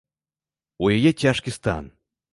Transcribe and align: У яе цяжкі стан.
У 0.85 0.89
яе 0.95 1.11
цяжкі 1.21 1.57
стан. 1.59 1.83